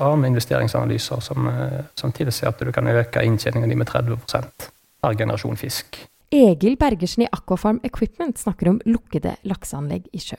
[0.00, 4.18] har vi investeringsanalyser som, eh, som tilsier at du kan øke inntjeningen din med 30
[5.02, 5.98] per generasjon fisk.
[6.32, 10.36] Egil Bergersen i Aquafarm Equipment snakker om lukkede lakseanlegg i sjø.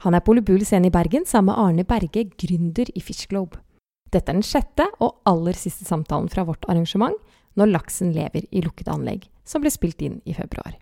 [0.00, 0.34] Han er på
[0.64, 3.58] scene i Bergen sammen med Arne Berge, gründer i Fishglobe.
[4.10, 7.14] Dette er den sjette og aller siste samtalen fra vårt arrangement
[7.56, 10.76] Når laksen lever i lukkede anlegg, som ble spilt inn i februar.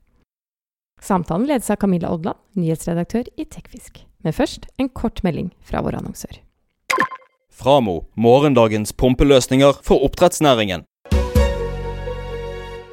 [1.01, 4.05] Samtalen ledes av Camilla Odland, nyhetsredaktør i Tekfisk.
[4.23, 6.43] Men først en kort melding fra vår annonsør.
[7.59, 10.85] Framo morgendagens pumpeløsninger for oppdrettsnæringen.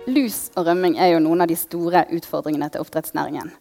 [0.10, 3.52] Lus og rømming er jo noen av de store utfordringene til oppdrettsnæringen.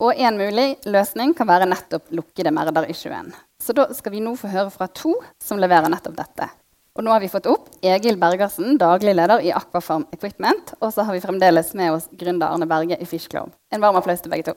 [0.00, 3.28] Og en mulig løsning kan være nettopp lukkede merder i sjøen.
[3.60, 5.12] Så da skal vi nå få høre fra to
[5.44, 6.48] som leverer nettopp dette.
[6.96, 10.78] Og nå har vi fått opp Egil Bergersen, daglig leder i Aquafarm Equipment.
[10.80, 13.52] Og så har vi fremdeles med oss gründer Arne Berge i Fish Club.
[13.68, 14.56] En varm applaus til begge to.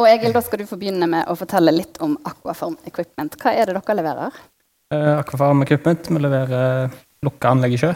[0.00, 3.34] Og Egil, da skal du få begynne med å fortelle litt om Aquafarm Equipment.
[3.36, 4.36] Hva er det dere leverer?
[4.94, 6.94] Uh, Aquafarm Equipment vi leverer
[7.26, 7.90] lukka anlegg i sjø.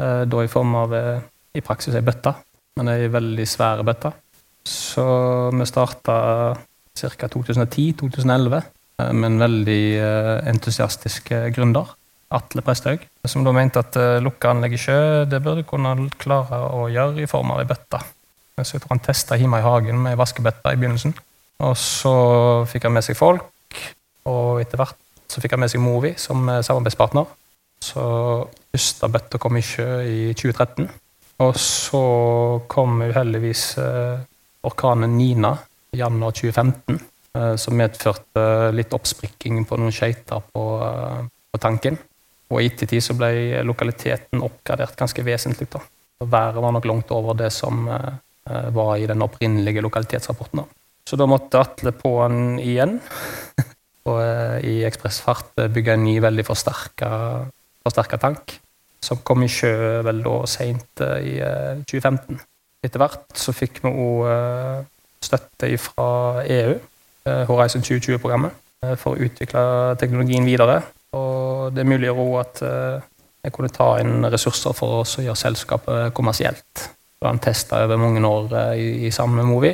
[0.00, 2.32] Uh, da i form av i praksis ei bøtte,
[2.80, 4.14] men ei veldig svære bøtte.
[4.64, 5.04] Så
[5.52, 6.14] vi starta
[6.56, 7.28] ca.
[7.34, 8.62] 2010-2011
[9.12, 9.82] med en veldig
[10.48, 11.90] entusiastisk gründer,
[12.32, 14.96] Atle Presthaug, som da mente at lukka anlegg i sjø
[15.28, 18.00] det burde kunne klare å gjøre i form av ei bøtte.
[18.62, 21.16] Så jeg tror han testa hjemme i hagen med ei vaskebøtte i begynnelsen.
[21.62, 22.14] Og så
[22.70, 23.78] fikk han med seg folk,
[24.28, 24.98] og etter hvert
[25.30, 27.28] så fikk han med seg Movi som samarbeidspartner.
[27.82, 28.02] Så
[28.72, 30.90] første bøtta kom i sjø i 2013.
[31.42, 32.02] Og så
[32.70, 34.20] kom uheldigvis eh,
[34.68, 35.54] orkanen Nina
[35.92, 36.98] i januar 2015,
[37.38, 38.44] eh, som medførte
[38.76, 41.98] litt oppsprikking på noen skøyter på, eh, på, tanken.
[42.52, 45.70] Og i ettertid så ble lokaliteten oppgradert ganske vesentlig.
[45.72, 45.80] da.
[46.22, 50.62] Været var nok langt over det som eh, var i den opprinnelige lokalitetsrapporten.
[50.62, 50.81] da.
[51.08, 52.98] Så da måtte Atle på han igjen.
[54.08, 58.56] og eh, i ekspressfart eh, bygge en ny, veldig forsterka tank.
[59.02, 61.36] Som kom i sjø vel da seint eh, i
[61.90, 62.40] 2015.
[62.82, 64.88] Etter hvert så fikk vi òg
[65.22, 66.72] støtte fra EU,
[67.46, 68.56] Horizon 2020-programmet,
[68.98, 69.62] for å utvikle
[70.00, 70.80] teknologien videre.
[71.14, 72.62] Og det muliggjør òg at
[73.46, 76.82] jeg kunne ta inn ressurser for å gjøre selskapet kommersielt.
[76.82, 79.72] Det var en testa over mange år i, i sammen med Movi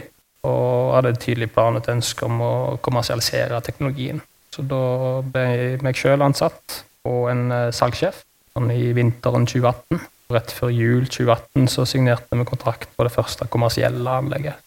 [0.49, 2.53] og hadde en tydelig plan og et ønske om å
[2.85, 4.23] kommersialisere teknologien.
[4.55, 4.83] Så da
[5.23, 8.25] ble jeg meg sjøl ansatt og en uh, salgssjef
[8.57, 10.01] sånn i vinteren 2018.
[10.35, 14.59] Rett før jul 2018 så signerte vi kontrakt på det første kommersielle anlegget.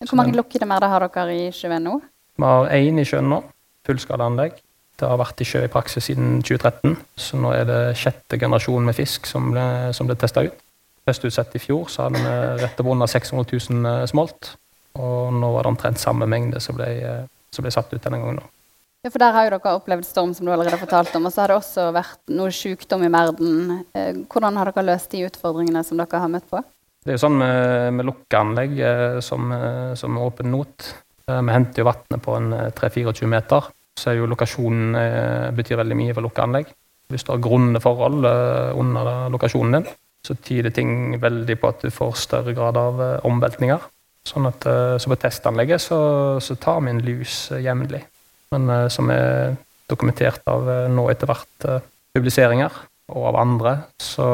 [0.00, 1.98] Hvor mange lukkede merder har dere i sjøen nå?
[2.40, 3.42] Vi har én i sjøen nå.
[3.88, 4.58] Fullskalaanlegg.
[5.00, 8.84] Det har vært i sjø i praksis siden 2013, så nå er det sjette generasjon
[8.84, 9.64] med fisk som ble,
[9.96, 10.58] som ble testa ut.
[11.08, 14.52] Høstutsett i fjor så hadde vi rett over under 600 000 smolt.
[14.98, 18.18] Og nå var det omtrent samme mengde som ble, eh, som ble satt ut denne
[18.18, 18.40] gangen.
[18.40, 18.48] Nå.
[19.00, 21.26] Ja, for Der har jo dere opplevd storm, som du allerede har fortalt om.
[21.26, 23.84] Og så har det også vært noe sykdom i verden.
[23.94, 26.62] Eh, hvordan har dere løst de utfordringene som dere har møtt på?
[27.00, 29.54] Det er jo sånn med, med lukkeanlegg eh, som,
[29.96, 30.90] som åpen not.
[31.30, 33.70] Vi henter jo vannet på en 3-24 meter.
[33.96, 34.96] Så er jo lokasjonen
[35.54, 36.72] betyr veldig mye for lukkeanlegg.
[37.12, 39.86] Hvis du har grunne forhold under lokasjonen din,
[40.26, 42.98] så tyder ting veldig på at du får større grad av
[43.28, 43.86] omveltninger.
[44.26, 46.00] Sånn at, eh, så på testanlegget så,
[46.42, 48.02] så tar vi en lus eh, jevnlig.
[48.54, 49.56] Men eh, som er
[49.90, 51.64] dokumentert av nå etter hvert
[52.14, 52.74] publiseringer,
[53.10, 54.26] og av andre, så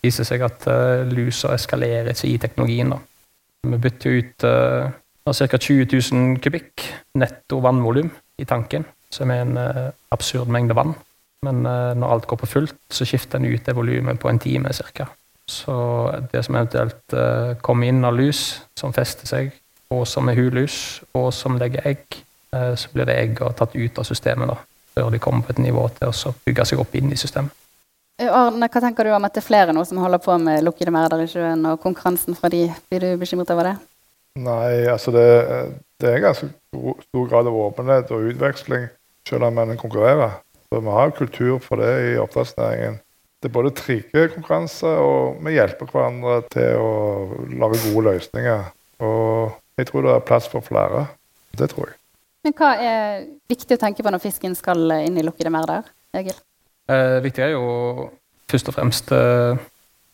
[0.00, 0.64] viser det seg at
[1.10, 2.94] lusa eskalerer ikke i teknologien.
[2.94, 3.00] da.
[3.68, 4.92] Vi bytter ut uh,
[5.24, 5.58] ca.
[5.58, 6.84] 20 000 kubikk
[7.20, 8.10] netto vannvolum
[8.40, 10.94] i tanken, som er en uh, absurd mengde vann.
[11.44, 14.40] Men uh, når alt går på fullt, så skifter en ut det volumet på en
[14.40, 15.08] time ca.
[15.50, 15.74] Så
[16.32, 19.50] det som eventuelt uh, kommer inn av lus, som fester seg,
[19.92, 22.20] og som er hulus, og som legger egg,
[22.56, 24.56] uh, så blir det egg tatt ut av systemet da,
[24.96, 27.52] før de kommer på et nivå til å bygge seg opp inn i systemet.
[28.22, 30.62] Eh, Arne, hva tenker du om at det er flere nå som holder på med
[30.62, 33.74] lukkede merder i sjøen, og konkurransen fra de, blir du bekymret over det?
[34.38, 35.26] Nei, altså det,
[36.02, 38.88] det er ganske stor grad av åpenhet og utveksling,
[39.28, 40.40] selv om man konkurrerer.
[40.70, 42.96] Så vi har kultur for det i oppdrettsnæringen
[43.44, 46.92] det er både trygge konkurranser, og vi hjelper hverandre til å
[47.60, 48.70] lage gode løsninger.
[49.04, 51.02] Og jeg tror det er plass for flere.
[51.52, 51.98] Det tror jeg.
[52.44, 55.84] Men hva er viktig å tenke på når fisken skal inn i lukkede merder?
[56.16, 56.38] Egil?
[56.88, 58.08] Eh, viktig er jo
[58.48, 59.60] først og fremst eh,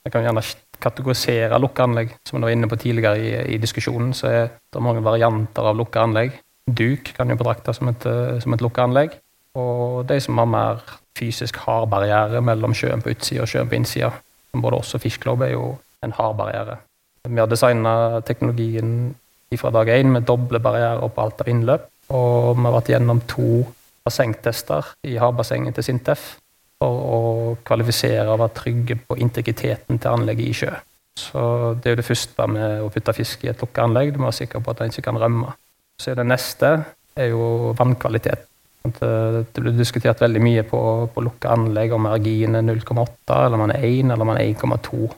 [0.02, 0.42] Jeg kan gjerne
[0.80, 4.10] kategorisere lukka anlegg, som jeg var inne på tidligere i, i, diskusjonen.
[4.16, 6.34] Så er det mange varianter av lukka anlegg.
[6.66, 9.14] Duk kan jo betraktes som et, eh, som et lukka anlegg.
[9.54, 10.82] Og de som har mer
[11.20, 14.12] fysisk hard barriere mellom sjøen på utsida og sjøen på innsida.
[14.56, 16.78] Både oss og Fish er jo en hard barriere.
[17.28, 19.14] Vi har designa teknologien
[19.58, 21.88] fra dag én med doble barrierer på alt av innløp.
[22.10, 23.64] Og vi har vært gjennom to
[24.04, 26.36] bassengtester i havbassenget til Sintef
[26.80, 27.18] for å
[27.66, 30.72] kvalifisere og være trygge på integriteten til anlegget i sjø.
[31.20, 31.42] Så
[31.76, 34.14] det er jo det første med å putte fisk i et lukka anlegg.
[34.14, 35.52] Du må være sikker på at den ikke kan rømme.
[36.00, 36.72] Så det neste
[37.20, 38.49] er jo vannkvalitet.
[38.80, 40.80] Det blir diskutert veldig mye på,
[41.12, 43.04] på lukka anlegg om margin er 0,8,
[43.36, 45.10] eller man er 1, eller man er 1,2.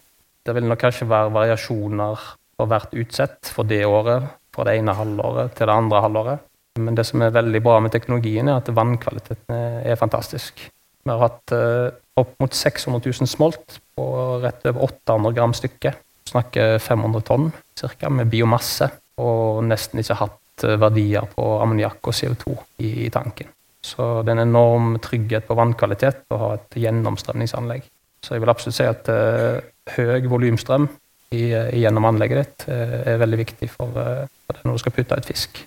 [0.43, 2.25] Det vil nok kanskje være variasjoner
[2.59, 6.49] for hvert utsett for det året, fra det ene halvåret til det andre halvåret.
[6.83, 9.55] Men det som er veldig bra med teknologien, er at vannkvaliteten
[9.87, 10.67] er fantastisk.
[11.03, 14.07] Vi har hatt eh, opp mot 600 000 smolt på
[14.43, 15.99] rett over 800 gram stykket.
[16.33, 18.11] Snakker 500 tonn ca.
[18.11, 18.89] med biomasse,
[19.21, 22.55] og nesten ikke hatt Eh, verdier på ammoniakk og CO2
[22.85, 23.51] i, tanken.
[23.83, 27.89] Så det er en enorm trygghet på vannkvalitet å ha et gjennomstrømningsanlegg.
[28.23, 29.59] Så jeg vil absolutt si at uh,
[29.97, 30.87] høy volumstrøm
[31.33, 35.19] gjennom anlegget ditt uh, er veldig viktig for, uh, for det når du skal putte
[35.19, 35.59] ut fisk.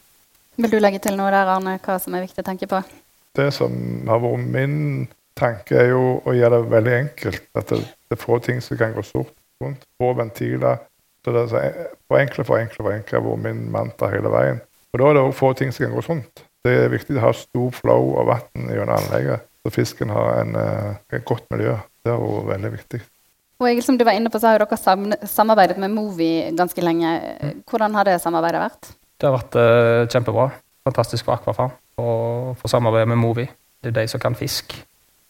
[0.56, 2.80] Vil du legge til noe der, Arne, hva som er viktig å tenke på?
[3.36, 3.75] Det som
[4.07, 4.77] har vært min
[5.36, 7.50] tanke, er jo å gjøre det veldig enkelt.
[7.59, 9.83] At det, det er få ting som kan gå sort rundt.
[10.00, 10.80] Få ventiler.
[11.25, 11.65] Så det er så
[12.07, 14.63] forenkle, forenkle, forenkle har vært min mantra hele veien.
[14.95, 16.45] Og Da er det òg få ting som kan gå sånt.
[16.63, 20.56] Det er viktig å ha stor flow av vann gjennom anlegget, så fisken har en,
[20.56, 21.75] et eh, godt miljø.
[22.00, 23.01] Det er jo veldig viktig.
[23.59, 26.83] Og Egil, som du var inne på, så har jo dere samarbeidet med Movi ganske
[26.83, 27.12] lenge.
[27.68, 28.89] Hvordan har det samarbeidet vært?
[29.19, 30.50] Det har vært uh, kjempebra.
[30.88, 32.09] Fantastisk for Akvafarm å
[32.59, 33.47] få samarbeide med Movi.
[33.83, 34.77] Det er de som kan fisk.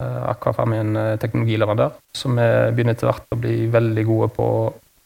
[0.02, 4.34] Uh, Akvafarm er en uh, teknologileverandør som er begynner til hvert å bli veldig gode
[4.38, 4.50] på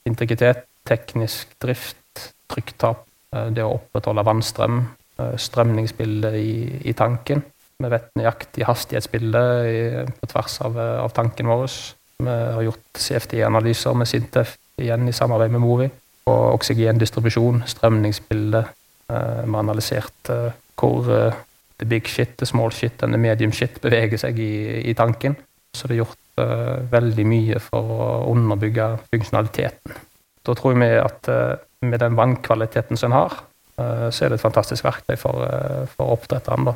[0.09, 4.81] integritet, teknisk drift, trykktap Eh, det å opprettholde vannstrøm,
[5.21, 6.55] eh, strømningsbildet i,
[6.91, 7.45] i, tanken.
[7.81, 11.77] Vi vet nøyaktig hastighetsbildet på tvers av, eh, av, tanken vår.
[12.21, 15.89] Vi har gjort CFD-analyser med Sintef igjen i samarbeid med Movi.
[16.29, 18.61] Og oksygendistribusjon, strømningsbilde.
[19.09, 20.29] Vi har analysert
[20.79, 21.09] hvor
[21.81, 25.35] the big shit, the small shit and the medium shit beveger seg i, i tanken.
[25.75, 26.45] Så det er gjort
[26.93, 29.97] veldig mye for å underbygge funksjonaliteten.
[30.45, 31.33] Da tror vi at
[31.81, 33.33] med den vannkvaliteten som en har,
[33.79, 36.75] eh, så er det et fantastisk verktøy for, eh, for oppdretterne,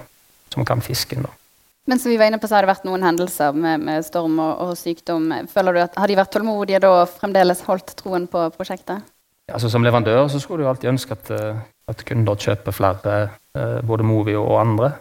[0.53, 1.23] som kan fisken.
[1.23, 1.29] da.
[1.87, 4.39] Men som vi var inne på, så har det vært noen hendelser med, med storm
[4.39, 5.47] og, og, sykdom.
[5.49, 9.03] Føler du at, Har de vært tålmodige da og fremdeles holdt troen på prosjektet?
[9.47, 11.57] Ja, altså Som leverandør så skulle du alltid ønske at, eh,
[11.89, 13.31] at kunder kjøper flere,
[13.87, 14.95] både Movi og andre.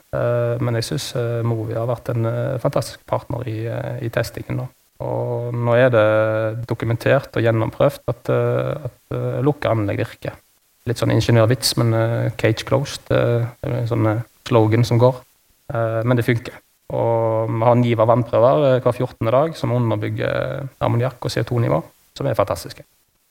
[0.60, 3.66] Men jeg syns Movi har vært en fantastisk partner i,
[4.06, 4.58] i testingen.
[4.58, 4.68] da.
[5.02, 10.38] Og nå er det dokumentert og gjennomprøvd at, eh, at eh, lukka anlegg virker.
[10.88, 13.18] Litt sånn ingeniørvits, men uh, cage closed det
[13.64, 14.08] er en sånn
[14.44, 15.22] slogan som går.
[15.72, 16.58] Men det funker.
[16.92, 19.30] Og vi har Niva vannprøver hver 14.
[19.32, 21.80] dag som underbygger ammoniakk og CO2-nivå,
[22.20, 22.84] som er fantastiske.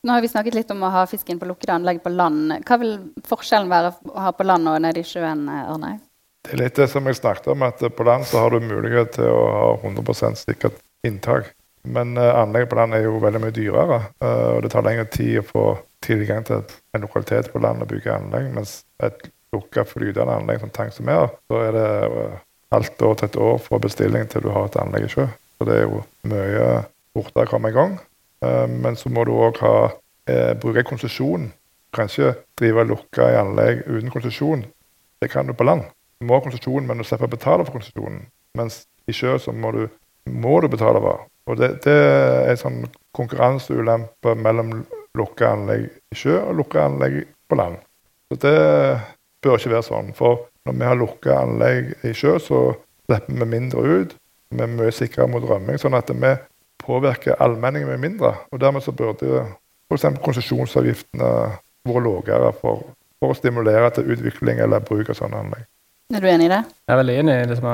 [0.09, 2.57] Nå har vi snakket litt om å ha fisken på lukkede anlegg på land.
[2.65, 2.97] Hva vil
[3.29, 5.99] forskjellen være å ha på land og nede i sjøen, Ørnei?
[6.41, 9.13] Det er litt det som jeg snakket om, at på land så har du mulighet
[9.21, 11.53] til å ha 100% sikkert inntak.
[11.83, 15.09] Men uh, anlegget på land er jo veldig mye dyrere, uh, og det tar lengre
[15.11, 15.65] tid å få
[16.03, 16.63] tilgang til
[16.95, 18.51] en lokalitet på land og bygge anlegg.
[18.55, 22.37] Mens et lukka flytende anlegg som tank som Mer, så er det uh,
[22.75, 25.27] halvt år til et år for bestilling til du har et anlegg i sjø.
[25.59, 26.69] Så det er jo mye
[27.13, 27.99] fortere å komme i gang.
[28.83, 29.61] men så må du òg
[30.59, 31.45] bruke konsesjon.
[31.53, 34.65] Du kan ikke drive lukka i anlegg uten konsesjon.
[35.23, 35.85] Det kan du på land.
[36.19, 38.25] Du må ha konsesjon, men du slipper å betale for konsesjonen.
[38.59, 39.85] Mens i sjø så må du,
[40.31, 41.25] må du betale for.
[41.51, 42.83] Og det, det er en sånn
[43.17, 44.83] konkurranseulempe mellom
[45.19, 47.81] lukka anlegg i sjø og lukka anlegg på land.
[48.31, 48.57] Så det
[49.43, 50.13] bør ikke være sånn.
[50.17, 52.63] For når vi har lukka anlegg i sjø, så
[53.09, 54.15] slipper vi mindre ut.
[54.53, 56.33] Vi er mye sikrere mot rømming, sånn at vi
[56.83, 58.35] påvirker allmenningen med mindre.
[58.53, 59.45] Og dermed så burde
[59.91, 60.09] f.eks.
[60.25, 61.31] konsesjonsavgiftene
[61.89, 62.87] vært lavere for,
[63.19, 65.69] for, å stimulere til utvikling eller bruk av sånne anlegg.
[66.13, 66.63] Er du enig i det?
[66.85, 67.69] Jeg er veldig enig i det som,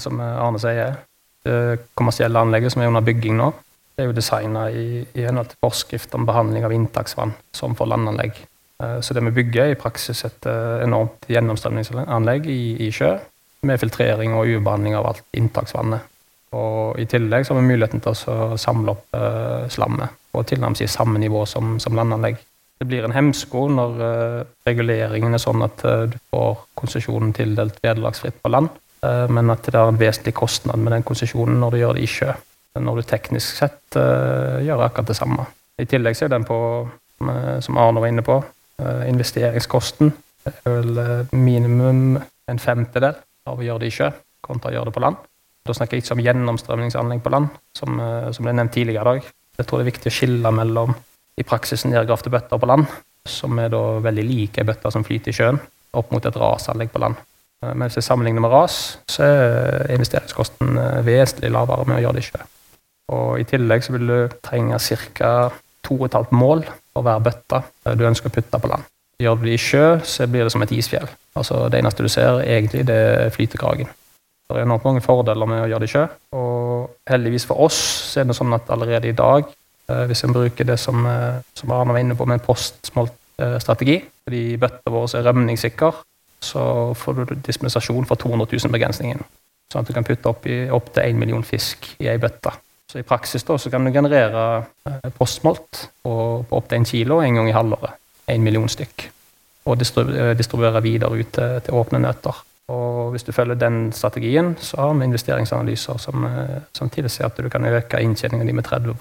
[0.00, 0.98] som Arne sier.
[1.46, 3.52] Det kommersielle anlegget som er under bygging nå,
[3.98, 7.90] det er jo designa i, i henhold til forskrift om behandling av inntaksvann, som for
[7.90, 8.36] landanlegg.
[8.82, 13.16] Eh, så det vi bygger, er i praksis et eh, enormt gjennomstrømningsanlegg i, i sjø,
[13.66, 16.06] med filtrering og ubehandling av alt inntaksvannet.
[16.54, 20.80] Og I tillegg så har vi muligheten til å samle opp uh, slammet på tilnærmet
[20.88, 22.38] samme nivå som, som, landanlegg.
[22.80, 27.82] Det blir en hemsko når uh, reguleringen er sånn at uh, du får konsesjonen tildelt
[27.84, 28.70] vederlagsfritt på land.
[29.04, 32.04] Eh, men at det er en vesentlig kostnad med den konsesjonen når du gjør det
[32.04, 32.32] i sjø.
[32.78, 35.42] Når du teknisk sett uh, gjør akkurat det samme.
[35.82, 36.58] I tillegg så er den på,
[37.64, 38.36] som Arne var inne på,
[38.78, 40.12] investeringskosten
[40.46, 41.00] er vel
[41.34, 43.16] minimum en femtedel
[43.50, 44.12] av å gjøre det i sjø
[44.46, 45.18] kontra å gjøre det på land.
[45.66, 47.98] Da snakker jeg ikke om gjennomstrømningsanlegg på land, som,
[48.30, 49.32] som ble nevnt tidligere i dag.
[49.58, 50.94] Jeg tror det er viktig å skille mellom
[51.38, 52.86] i praksis nedgravde bøtter på land,
[53.26, 55.58] som er da veldig like ei bøtte som flyter i sjøen,
[55.98, 57.18] opp mot et rasanlegg på land.
[57.64, 62.04] Eh, Men hvis jeg sammenligner med ras, så er investeringskosten eh, vesentlig lavere med å
[62.04, 62.44] gjøre det i sjø.
[63.16, 64.78] Og I tillegg så vil du trenge
[65.16, 65.32] ca.
[65.88, 68.86] 2,5 mål for hver bøtte eh, du ønsker å putte på land.
[69.18, 71.08] Gjør du det i sjø, så blir det som et isfjell.
[71.38, 73.88] Altså Det eneste du ser, egentlig, det er flytekragen.
[74.48, 76.04] Det er enormt mange fordeler med å gjøre det i sjø.
[76.38, 77.78] Og heldigvis for oss
[78.12, 79.50] så er det sånn at allerede i dag,
[80.08, 81.02] hvis en bruker det som,
[81.56, 86.00] som Arne var inne på med en postsmolt-strategi, fordi bøtta vår er rømningssikker,
[86.40, 89.22] så får du dispensasjon for 200 000 begrensningen.
[89.72, 92.54] Sånn at du kan putte opp, i, opp til 1 million fisk i ei bøtte.
[92.88, 94.64] Så i praksis da, så kan du generere
[95.18, 96.12] postmolt på,
[96.48, 97.98] på opptil 1 kilo en gang i halvåret.
[98.28, 99.08] 1 million stykk.
[99.68, 102.44] Og eh, distribuere videre ut til, åpne nøtter.
[102.72, 107.36] Og hvis du følger den strategien, så har vi investeringsanalyser som, eh, som tilsier at
[107.36, 108.96] du kan øke inntjeningen din med 30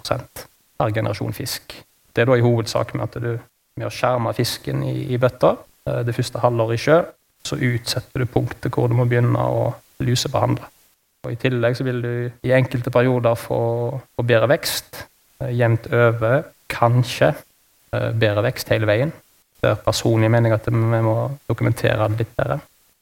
[0.78, 1.84] per generasjon fisk.
[2.16, 3.38] Det er da i hovedsak med at du
[3.78, 5.56] med å skjerme fisken i, i bøtta
[5.88, 7.02] eh, det første halvåret i sjø,
[7.48, 9.70] så utsetter du punktet hvor du må begynne å
[10.04, 10.68] lusebehandle.
[11.26, 12.12] Og I tillegg så vil du
[12.48, 13.60] i enkelte perioder få,
[14.16, 15.04] få bedre vekst.
[15.42, 19.12] eh, Jevnt over kanskje eh, bedre vekst hele veien.
[19.64, 21.18] Der personlig mener jeg at vi må
[21.50, 22.60] dokumentere det litt bedre.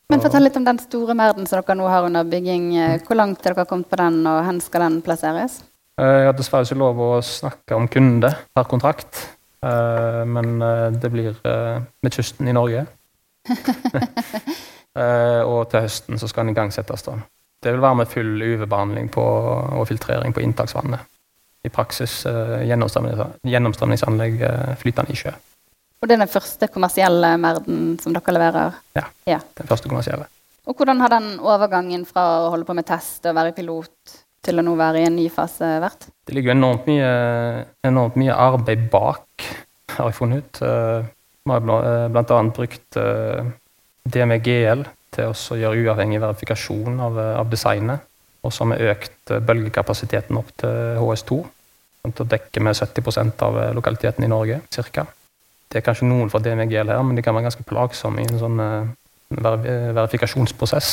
[0.09, 2.67] Men fortell litt om den store merden som dere nå har under bygging.
[2.77, 5.61] Eh, Hvor langt er dere kommet på den, og hvor skal den plasseres?
[5.95, 9.21] Jeg har dessverre ikke lov å snakke om kunde per kontrakt,
[9.63, 10.59] men
[10.99, 11.37] det blir
[12.03, 12.81] med kysten i Norge.
[14.95, 17.01] Eh, Og til høsten så skal den igangsettes.
[17.03, 17.17] da.
[17.63, 21.01] Det vil være med full UV-behandling og filtrering på inntaksvannet.
[21.67, 25.33] I praksis eh, gjennomstrømnings- gjennomstrømningsanlegg eh, flytende i sjø.
[25.99, 28.77] Og det er den første kommersielle merden som dere leverer?
[28.95, 30.29] ja, Den første kommersielle.
[30.65, 34.61] Og hvordan har den overgangen fra å holde på med test og være pilot til
[34.61, 36.07] å nå være i en ny fase vært?
[36.23, 37.11] Det ligger jo enormt mye,
[37.83, 39.49] enormt mye arbeid bak,
[39.97, 40.63] har jeg funnet ut.
[41.45, 43.45] Vi har bl- eh, brukt eh,
[44.09, 47.99] DMGL til å gjøre uavhengig verifikasjon av, eh, av designet.
[48.43, 51.37] Og så har vi økt bølgekapasiteten opp til HS2.
[52.03, 55.05] Da til å dekke med 70% av lokaliteten i Norge, cirka.
[55.69, 58.39] Det er kanskje noen fra DMGL her, men de kan være ganske plagsomme i en
[58.39, 58.59] sånn
[59.29, 59.57] ver
[59.97, 60.91] verifikasjonsprosess.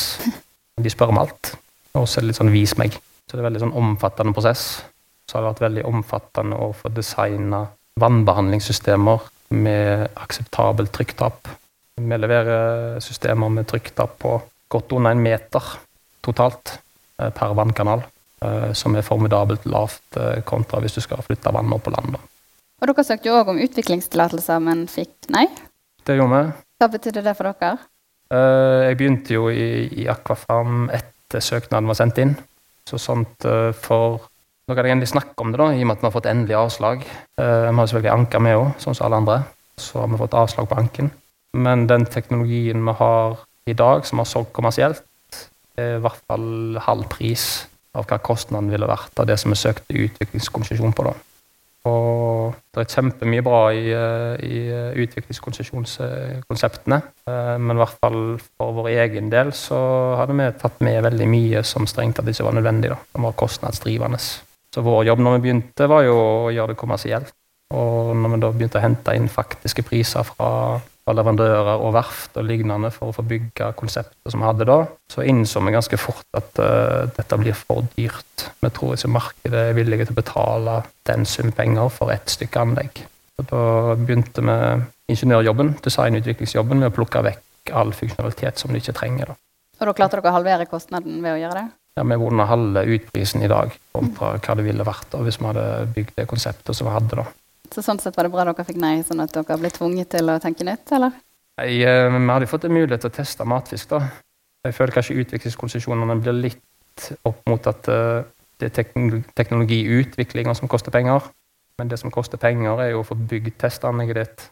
[0.80, 1.54] De spør om alt.
[1.94, 2.96] Og så er det litt sånn 'vis meg'.
[3.28, 4.82] Så det er en veldig sånn omfattende prosess.
[5.28, 7.68] Så har det vært veldig omfattende å få designa
[8.00, 9.20] vannbehandlingssystemer
[9.52, 11.48] med akseptabelt trykktap.
[12.00, 14.38] Vi leverer systemer med trykktap på
[14.72, 15.62] godt under en meter
[16.24, 16.78] totalt
[17.18, 18.04] eh, per vannkanal,
[18.44, 22.16] eh, som er formidabelt lavt eh, kontra hvis du skal flytte vann opp på land.
[22.82, 25.46] Og dere søkte jo òg om utviklingstillatelser, men fikk nei.
[26.02, 26.54] Det gjorde vi.
[26.80, 27.76] Hva betydde det for dere?
[28.32, 32.32] Jeg begynte jo i, i Aquafarm etter søknaden var sendt inn.
[32.88, 33.44] Så sånt
[33.78, 34.24] for
[34.72, 36.26] Nå kan jeg endelig snakke om det, da, i og med at vi har fått
[36.30, 37.02] endelig avslag.
[37.36, 39.34] Eh, Vi har selvfølgelig anka med òg, sånn som alle andre.
[39.76, 41.10] Så har vi fått avslag på anken.
[41.52, 43.36] Men den teknologien vi har
[43.68, 45.02] i dag, som har solgt kommersielt,
[45.76, 49.56] er i hvert fall halv pris av hva kostnaden ville vært av det som vi
[49.60, 51.04] søkte utviklingskonsesjon på.
[51.04, 51.12] da.
[51.84, 54.72] Og det er kjempemye bra i, eh, i
[55.04, 57.02] utviklingskonsesjonskonseptene.
[57.26, 61.28] Eh, Men i hvert fall for vår egen del så hadde vi tatt med veldig
[61.28, 62.88] mye som strengt tatt ikke var nødvendig.
[62.88, 64.18] da, Som var kostnadsdrivende.
[64.72, 67.34] Så vår jobb når vi begynte, var jo å gjøre det kommersielt.
[67.72, 72.46] Og når vi da begynte å hente inn faktiske priser fra, leverandører og verft og
[72.46, 74.76] lignende for å få bygge konseptet som vi hadde da,
[75.10, 78.46] så innså vi ganske fort at uh, dette blir for dyrt.
[78.62, 80.76] Vi tror ikke markedet er villige til å betale
[81.10, 83.02] den sum penger for ett stykke anlegg.
[83.34, 83.64] Så da
[83.98, 84.58] begynte vi
[85.12, 89.32] ingeniørjobben, designutviklingsjobben, med å plukke vekk all funksjonalitet som de ikke trenger.
[89.32, 89.38] da.
[89.82, 91.68] Og da klarte dere å halvere kostnaden ved å gjøre det?
[91.96, 95.44] Ja, Vi under halve utprisen i dag kontra hva det ville vært da, hvis vi
[95.44, 97.26] hadde bygd det konseptet som vi hadde da.
[97.72, 100.32] Så sånn sett var det bra dere fikk nei, sånn at dere ble tvunget til
[100.32, 101.12] å tenke nytt, eller?
[101.60, 103.88] Nei, eh, Vi hadde fått en mulighet til å teste matfisk.
[103.88, 104.08] da.
[104.64, 108.24] Jeg føler kanskje utviklingskonsesjonene blir litt opp mot at eh,
[108.58, 108.84] det er
[109.34, 111.22] teknologiutviklinga som koster penger.
[111.78, 114.48] Men det som koster penger, er jo å få bygd testanlegget ditt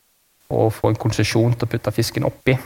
[0.50, 2.56] og få en konsesjon til å putte fisken oppi.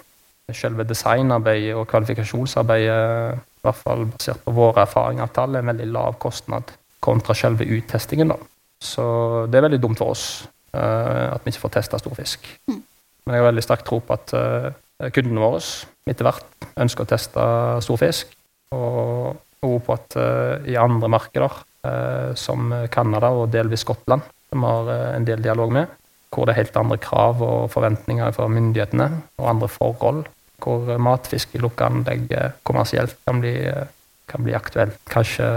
[0.52, 6.18] Selve designarbeidet og kvalifikasjonsarbeidet, i hvert fall basert på våre erfaringer, er en veldig lav
[6.23, 8.33] kostnad kontra selve uttestingen.
[8.33, 8.38] da.
[8.80, 9.04] Så
[9.49, 10.44] det er veldig dumt for oss
[10.76, 12.47] uh, at vi ikke får testa stor fisk.
[12.68, 14.71] Men jeg har veldig sterk tro på at uh,
[15.11, 15.61] kundene våre
[16.09, 17.44] etter hvert ønsker å teste
[17.85, 18.37] stor fisk.
[18.76, 24.64] Og og på at uh, i andre markeder, eh, som Canada og delvis Skottland, som
[24.64, 25.92] vi har eh, en del dialog med,
[26.33, 30.25] hvor det er helt andre krav og forventninger fra myndighetene og andre forhold,
[30.62, 33.90] hvor eh, matfisk i lukka anlegg eh, kommersielt kan bli, eh,
[34.30, 35.49] kan bli aktuelt kanskje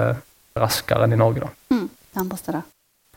[0.58, 1.46] raskere enn i Norge.
[1.46, 1.76] da.
[1.76, 1.88] Mm,
[2.24, 2.68] andre steder.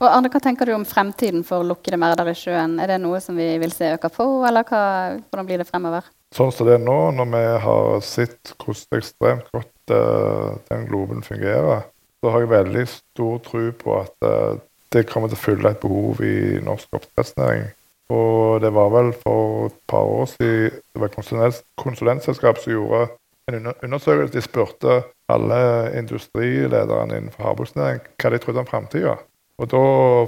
[0.00, 2.78] Og Arne, hva tenker du om fremtiden for lukkede merder i sjøen?
[2.80, 4.80] Er det noe som vi vil se øke på, eller hva,
[5.28, 6.08] hvordan blir det fremover?
[6.34, 11.24] sånn som det er nå, når vi har sett hvordan ekstremt godt uh, den globen
[11.26, 11.86] fungerer,
[12.20, 14.60] så har jeg veldig stor tro på at uh,
[14.94, 17.68] det kommer til å fylle et behov i norsk oppdrettsnæring.
[18.10, 22.72] Og det var vel for et par år siden det var et konsulent, konsulentselskap som
[22.72, 23.06] gjorde
[23.50, 24.34] en undersøkelse.
[24.34, 25.60] De spurte alle
[25.98, 29.14] industrilederne innenfor havbruksnæringen hva de trodde om framtida.
[29.60, 29.80] Og da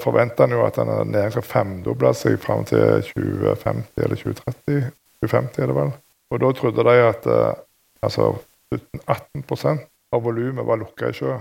[0.04, 4.90] forventer en jo at denne næringen skal femdoble seg fram til 2050 eller 2030.
[5.24, 5.92] 2050 er det vel.
[6.32, 7.54] Og da trodde de at eh,
[8.02, 8.34] altså
[8.74, 9.80] 17-18
[10.12, 11.38] av volumet var lukka i sjø.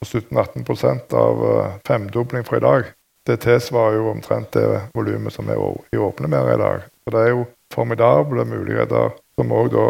[0.00, 2.95] Og 17-18 av eh, femdobling fra i dag.
[3.26, 6.84] Det tilsvarer jo omtrent det volumet som er åpner med mer i dag.
[7.04, 9.86] Så det er jo formidable muligheter som òg da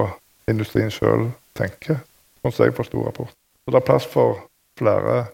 [0.50, 2.00] industrien sjøl tenker,
[2.40, 3.32] sånn som jeg forsto rapport.
[3.64, 4.40] Så det er plass for
[4.78, 5.26] flere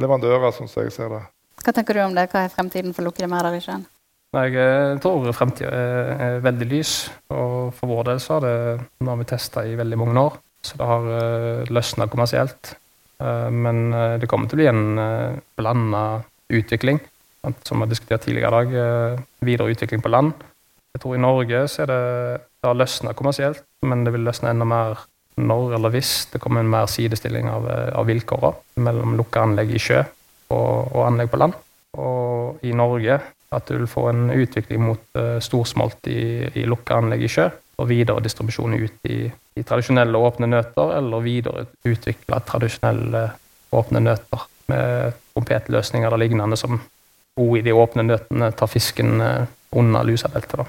[0.00, 1.22] leverandører, sånn som jeg ser det.
[1.60, 2.28] Hva tenker du om det?
[2.32, 3.86] Hva er fremtiden for lukkede merder i sjøen?
[4.30, 6.94] Jeg eh, tror fremtida er, er, veldig lys.
[7.34, 8.56] Og for vår del så har det
[9.02, 12.74] nå har vi testa i veldig mange år, så det har uh, løsna kommersielt.
[13.20, 16.04] Uh, men uh, det kommer til å bli en uh, blanda
[16.50, 17.00] utvikling,
[17.64, 19.24] som vi har diskutert tidligere i dag.
[19.40, 20.32] videre utvikling på land.
[20.94, 22.02] Jeg tror i Norge så er det
[22.60, 25.06] det har løsna kommersielt, men det vil løsne enda mer
[25.40, 29.80] når eller hvis det kommer en mer sidestilling av, av vilkårene mellom lukka anlegg i
[29.80, 31.56] sjø og, og anlegg på land.
[31.96, 33.20] Og i Norge
[33.50, 37.48] at du vil få en utvikling mot uh, storsmolt i, i lukka anlegg i sjø,
[37.80, 43.24] og videre distribusjon ut i, i tradisjonelle åpne nøter, eller videre utvikle tradisjonelle
[43.74, 46.76] åpne nøter med trompetløsninger eller lignende som
[47.38, 50.66] òg i de åpne nøttene, tar fisken under under da.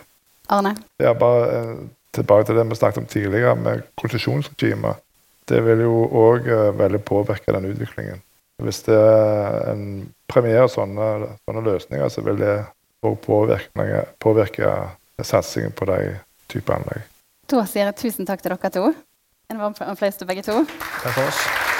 [0.51, 0.75] Arne?
[1.01, 1.77] Ja, bare uh,
[2.13, 5.01] tilbake til det vi snakket om tidligere, med konsesjonsregimet.
[5.49, 6.45] Det vil jo òg
[6.77, 8.21] veldig påvirke den utviklingen.
[8.61, 9.85] Hvis det er en
[10.29, 11.07] premierer sånne,
[11.47, 12.53] sånne, løsninger, så vil det
[13.01, 14.75] påvirke, påvirke
[15.23, 15.99] satsingen på de
[16.51, 17.09] type anlegg.
[17.51, 18.93] Da sier jeg tusen takk til dere to.
[19.51, 20.61] En varm applaus til begge to.
[21.01, 21.70] Takk for oss.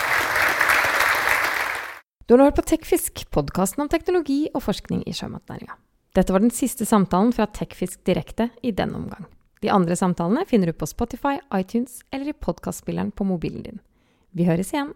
[2.31, 5.73] Du har hørt på Tekfisk, podkasten om teknologi og forskning i sjømatnæringa.
[6.15, 9.25] Dette var den siste samtalen fra Tekfisk direkte i denne omgang.
[9.59, 13.83] De andre samtalene finner du på Spotify, iTunes eller i podkastspilleren på mobilen din.
[14.31, 14.93] Vi høres igjen.